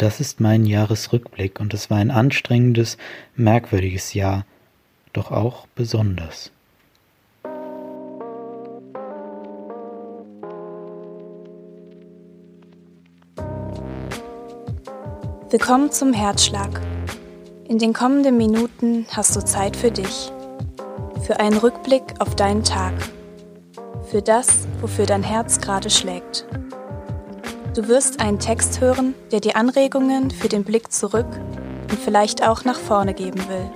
das 0.00 0.18
ist 0.18 0.40
mein 0.40 0.64
Jahresrückblick 0.64 1.60
und 1.60 1.74
es 1.74 1.90
war 1.90 1.98
ein 1.98 2.10
anstrengendes, 2.10 2.96
merkwürdiges 3.36 4.14
Jahr, 4.14 4.46
doch 5.12 5.30
auch 5.30 5.66
besonders. 5.74 6.50
Willkommen 15.50 15.92
zum 15.92 16.14
Herzschlag. 16.14 16.80
In 17.68 17.78
den 17.78 17.92
kommenden 17.92 18.38
Minuten 18.38 19.06
hast 19.10 19.36
du 19.36 19.44
Zeit 19.44 19.76
für 19.76 19.90
dich, 19.90 20.32
für 21.26 21.40
einen 21.40 21.58
Rückblick 21.58 22.04
auf 22.20 22.34
deinen 22.36 22.64
Tag, 22.64 22.94
für 24.10 24.22
das, 24.22 24.66
wofür 24.80 25.04
dein 25.04 25.22
Herz 25.22 25.60
gerade 25.60 25.90
schlägt. 25.90 26.46
Du 27.74 27.86
wirst 27.86 28.18
einen 28.20 28.40
Text 28.40 28.80
hören, 28.80 29.14
der 29.30 29.38
dir 29.38 29.54
Anregungen 29.54 30.32
für 30.32 30.48
den 30.48 30.64
Blick 30.64 30.90
zurück 30.90 31.28
und 31.88 32.00
vielleicht 32.00 32.46
auch 32.46 32.64
nach 32.64 32.78
vorne 32.78 33.14
geben 33.14 33.40
will. 33.48 33.70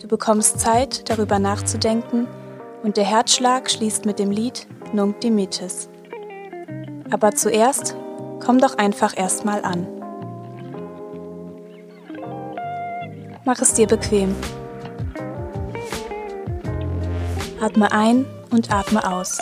Du 0.00 0.06
bekommst 0.06 0.60
Zeit, 0.60 1.10
darüber 1.10 1.40
nachzudenken 1.40 2.28
und 2.84 2.96
der 2.96 3.04
Herzschlag 3.04 3.68
schließt 3.68 4.06
mit 4.06 4.20
dem 4.20 4.30
Lied 4.30 4.68
Nunc 4.92 5.20
Dimittis. 5.22 5.88
Aber 7.10 7.32
zuerst 7.32 7.96
komm 8.38 8.60
doch 8.60 8.78
einfach 8.78 9.18
erstmal 9.18 9.64
an. 9.64 9.88
Mach 13.44 13.60
es 13.60 13.74
dir 13.74 13.88
bequem. 13.88 14.36
Atme 17.60 17.90
ein 17.90 18.24
und 18.52 18.72
atme 18.72 19.04
aus. 19.04 19.40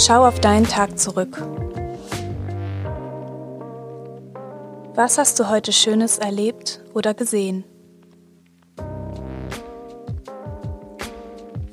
Schau 0.00 0.24
auf 0.24 0.38
deinen 0.38 0.64
Tag 0.64 0.96
zurück. 0.96 1.42
Was 4.94 5.18
hast 5.18 5.40
du 5.40 5.48
heute 5.48 5.72
Schönes 5.72 6.18
erlebt 6.18 6.84
oder 6.94 7.14
gesehen? 7.14 7.64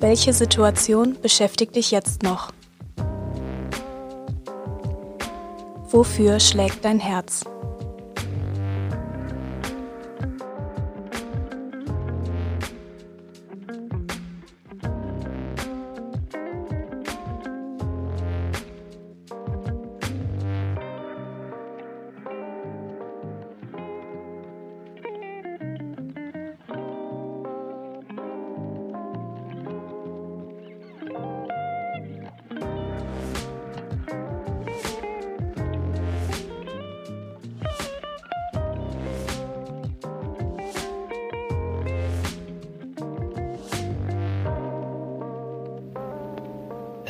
Welche 0.00 0.32
Situation 0.32 1.16
beschäftigt 1.22 1.76
dich 1.76 1.92
jetzt 1.92 2.24
noch? 2.24 2.50
Wofür 5.88 6.40
schlägt 6.40 6.84
dein 6.84 6.98
Herz? 6.98 7.44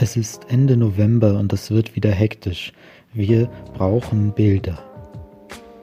Es 0.06 0.16
ist 0.16 0.46
Ende 0.48 0.76
November 0.76 1.36
und 1.36 1.52
es 1.52 1.72
wird 1.72 1.96
wieder 1.96 2.12
hektisch. 2.12 2.72
Wir 3.12 3.50
brauchen 3.74 4.30
Bilder. 4.30 4.78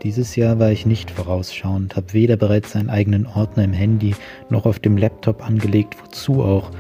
Dieses 0.02 0.38
Jahr 0.38 0.60
war 0.60 0.72
ich 0.72 0.86
nicht 0.86 1.12
vorausschauend, 1.12 1.98
habe 1.98 2.14
weder 2.14 2.38
bereits 2.38 2.74
einen 2.78 2.90
eigenen 2.90 3.28
Ordner 3.28 3.66
im 3.66 3.74
Handy 3.74 4.16
noch 4.50 4.66
auf 4.66 4.80
dem 4.80 4.96
Laptop 4.96 5.46
angelegt, 5.46 5.98
wozu 6.02 6.42
auch. 6.42 6.72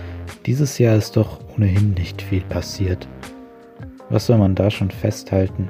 Dieses 0.45 0.77
Jahr 0.77 0.95
ist 0.95 1.17
doch 1.17 1.41
ohnehin 1.57 1.95
nicht 1.95 2.21
viel 2.21 2.43
passiert. 2.43 3.09
Was 4.09 4.27
soll 4.27 4.37
man 4.37 4.55
da 4.55 4.71
schon 4.71 4.89
festhalten? 4.89 5.67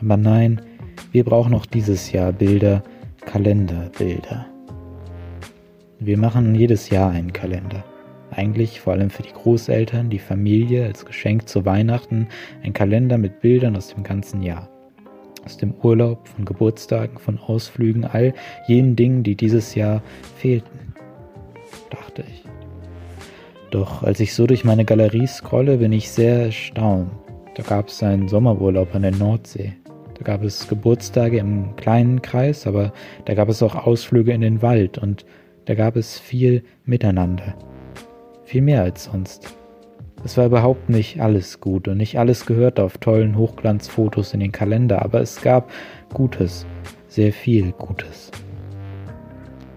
Aber 0.00 0.16
nein, 0.16 0.62
wir 1.10 1.24
brauchen 1.24 1.52
auch 1.52 1.66
dieses 1.66 2.12
Jahr 2.12 2.32
Bilder, 2.32 2.82
Kalenderbilder. 3.26 4.46
Wir 6.00 6.16
machen 6.16 6.54
jedes 6.54 6.88
Jahr 6.88 7.10
einen 7.10 7.34
Kalender. 7.34 7.84
Eigentlich 8.34 8.80
vor 8.80 8.94
allem 8.94 9.10
für 9.10 9.22
die 9.22 9.32
Großeltern, 9.32 10.08
die 10.08 10.18
Familie 10.18 10.86
als 10.86 11.04
Geschenk 11.04 11.48
zu 11.48 11.66
Weihnachten, 11.66 12.28
ein 12.62 12.72
Kalender 12.72 13.18
mit 13.18 13.40
Bildern 13.40 13.76
aus 13.76 13.88
dem 13.88 14.02
ganzen 14.02 14.42
Jahr. 14.42 14.70
Aus 15.44 15.58
dem 15.58 15.74
Urlaub, 15.82 16.28
von 16.28 16.46
Geburtstagen, 16.46 17.18
von 17.18 17.38
Ausflügen, 17.38 18.06
all 18.06 18.32
jenen 18.66 18.96
Dingen, 18.96 19.22
die 19.22 19.34
dieses 19.34 19.74
Jahr 19.74 20.02
fehlten, 20.38 20.94
dachte 21.90 22.24
ich. 22.26 22.44
Doch 23.70 24.02
als 24.02 24.18
ich 24.20 24.34
so 24.34 24.46
durch 24.46 24.64
meine 24.64 24.86
Galerie 24.86 25.26
scrolle, 25.26 25.78
bin 25.78 25.92
ich 25.92 26.10
sehr 26.10 26.44
erstaunt. 26.46 27.10
Da 27.54 27.62
gab 27.62 27.88
es 27.88 28.02
einen 28.02 28.28
Sommerurlaub 28.28 28.94
an 28.94 29.02
der 29.02 29.12
Nordsee. 29.12 29.74
Da 30.14 30.24
gab 30.24 30.42
es 30.42 30.68
Geburtstage 30.68 31.38
im 31.38 31.76
kleinen 31.76 32.22
Kreis, 32.22 32.66
aber 32.66 32.94
da 33.26 33.34
gab 33.34 33.50
es 33.50 33.62
auch 33.62 33.74
Ausflüge 33.74 34.32
in 34.32 34.40
den 34.40 34.62
Wald 34.62 34.96
und 34.96 35.26
da 35.66 35.74
gab 35.74 35.96
es 35.96 36.18
viel 36.18 36.64
Miteinander 36.86 37.54
viel 38.52 38.60
mehr 38.60 38.82
als 38.82 39.04
sonst. 39.04 39.56
Es 40.24 40.36
war 40.36 40.44
überhaupt 40.44 40.90
nicht 40.90 41.22
alles 41.22 41.58
gut 41.58 41.88
und 41.88 41.96
nicht 41.96 42.18
alles 42.18 42.44
gehörte 42.44 42.84
auf 42.84 42.98
tollen 42.98 43.38
Hochglanzfotos 43.38 44.34
in 44.34 44.40
den 44.40 44.52
Kalender, 44.52 45.00
aber 45.00 45.22
es 45.22 45.40
gab 45.40 45.70
Gutes, 46.12 46.66
sehr 47.08 47.32
viel 47.32 47.72
Gutes. 47.72 48.30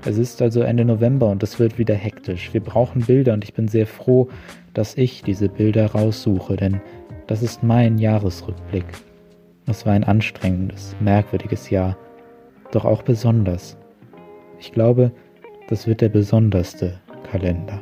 Es 0.03 0.17
ist 0.17 0.41
also 0.41 0.59
Ende 0.59 0.83
November 0.83 1.29
und 1.29 1.41
es 1.41 1.57
wird 1.57 1.77
wieder 1.77 1.95
hektisch. 1.95 2.53
Wir 2.53 2.59
brauchen 2.59 3.03
Bilder 3.03 3.31
und 3.31 3.45
ich 3.45 3.53
bin 3.53 3.69
sehr 3.69 3.87
froh, 3.87 4.27
dass 4.73 4.97
ich 4.97 5.23
diese 5.23 5.47
Bilder 5.47 5.91
raussuche, 5.91 6.57
denn 6.57 6.81
das 7.27 7.43
ist 7.43 7.63
mein 7.63 7.97
Jahresrückblick. 7.97 8.87
Es 9.67 9.85
war 9.85 9.93
ein 9.93 10.03
anstrengendes, 10.03 10.97
merkwürdiges 10.99 11.69
Jahr, 11.69 11.95
doch 12.73 12.83
auch 12.83 13.03
besonders. 13.03 13.77
Ich 14.59 14.73
glaube, 14.73 15.13
das 15.69 15.87
wird 15.87 16.01
der 16.01 16.09
besonderste 16.09 16.99
Kalender. 17.31 17.81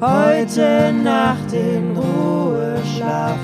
heute 0.00 0.92
Nacht 0.92 1.52
in 1.52 1.96
Ruhe 1.96 2.76
schlafen. 2.96 3.40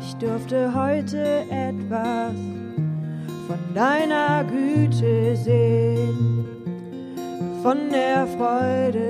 Ich 0.00 0.14
durfte 0.16 0.72
heute 0.74 1.44
etwas 1.50 2.34
von 3.46 3.58
deiner 3.74 4.44
Güte 4.44 5.36
sehen, 5.36 6.46
von 7.62 7.90
der 7.90 8.26
Freude, 8.26 9.08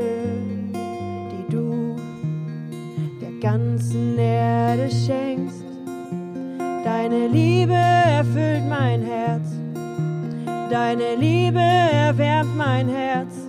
die 1.33 1.53
du 1.53 1.97
der 3.21 3.41
ganzen 3.41 4.19
Erde 4.19 4.91
schenkst. 4.91 5.65
Deine 6.85 7.29
Liebe 7.29 7.73
erfüllt 7.73 8.69
mein 8.69 9.03
Herz, 9.03 9.49
deine 10.71 11.15
Liebe 11.19 11.61
erwärmt 11.61 12.56
mein 12.56 12.89
Herz 12.89 13.45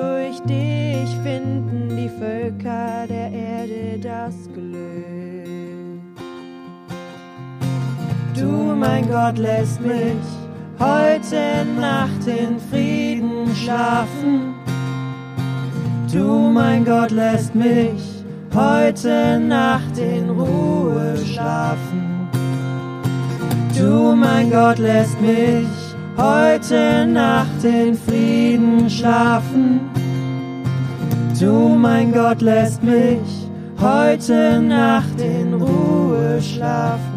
durch 0.00 0.40
dich 0.40 1.08
finden 1.22 1.88
die 1.96 2.08
Völker 2.08 3.06
der 3.08 3.30
Erde 3.32 3.98
das 4.02 4.34
Glück. 4.52 5.46
Du, 8.34 8.74
mein 8.74 9.08
Gott, 9.08 9.38
lässt 9.38 9.80
mich 9.80 10.26
heute 10.78 11.64
Nacht 11.80 12.26
in 12.26 12.58
Frieden 12.70 13.54
schlafen. 13.54 14.54
Du, 16.12 16.50
mein 16.50 16.84
Gott, 16.84 17.10
lässt 17.10 17.54
mich 17.54 18.02
heute 18.54 19.40
Nacht 19.40 19.96
in 19.98 20.30
Ruhe 20.30 21.16
schlafen. 21.24 22.28
Du, 23.76 24.14
mein 24.14 24.50
Gott, 24.50 24.78
lässt 24.78 25.20
mich 25.20 25.85
heute 26.16 27.06
Nacht 27.06 27.64
in 27.64 27.94
Frieden 27.94 28.88
schlafen. 28.88 29.80
Du, 31.38 31.68
mein 31.68 32.12
Gott, 32.12 32.40
lässt 32.40 32.82
mich 32.82 33.46
heute 33.80 34.60
Nacht 34.60 35.20
in 35.20 35.54
Ruhe 35.54 36.40
schlafen. 36.40 37.16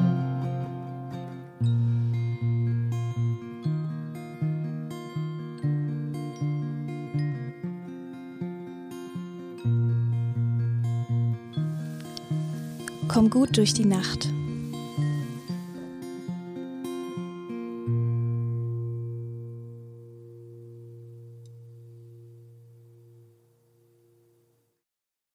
Komm 13.08 13.30
gut 13.30 13.58
durch 13.58 13.74
die 13.74 13.86
Nacht. 13.86 14.30